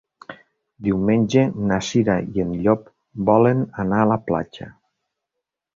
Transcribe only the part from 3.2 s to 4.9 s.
volen anar a la platja.